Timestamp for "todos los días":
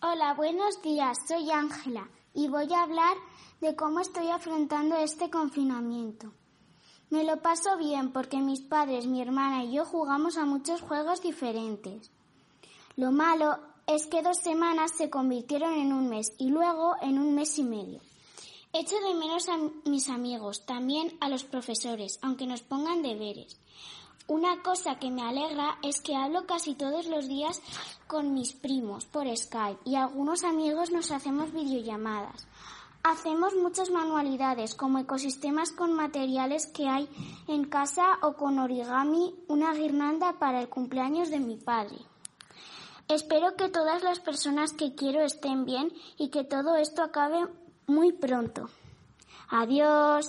26.74-27.62